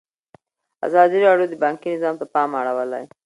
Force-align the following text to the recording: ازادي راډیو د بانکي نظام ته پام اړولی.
ازادي 0.87 1.17
راډیو 1.27 1.47
د 1.51 1.55
بانکي 1.63 1.87
نظام 1.95 2.15
ته 2.19 2.25
پام 2.33 2.49
اړولی. 2.59 3.03